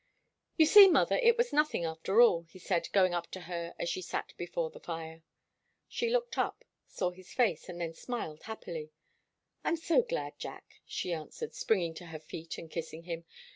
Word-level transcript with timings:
"You 0.57 0.65
see, 0.65 0.87
mother, 0.87 1.17
it 1.21 1.37
was 1.37 1.53
nothing, 1.53 1.85
after 1.85 2.21
all," 2.23 2.47
he 2.49 2.57
said, 2.57 2.91
going 2.91 3.13
up 3.13 3.29
to 3.33 3.41
her 3.41 3.75
as 3.77 3.87
she 3.87 4.01
sat 4.01 4.33
before 4.35 4.71
the 4.71 4.79
fire. 4.79 5.21
She 5.87 6.09
looked 6.09 6.39
up, 6.39 6.65
saw 6.87 7.11
his 7.11 7.33
face, 7.35 7.69
and 7.69 7.79
then 7.79 7.93
smiled 7.93 8.41
happily. 8.45 8.89
"I'm 9.63 9.77
so 9.77 10.01
glad, 10.01 10.39
Jack," 10.39 10.81
she 10.87 11.13
answered, 11.13 11.53
springing 11.53 11.93
to 11.93 12.07
her 12.07 12.19
feet 12.19 12.57
and 12.57 12.71
kissing 12.71 13.03
him. 13.03 13.25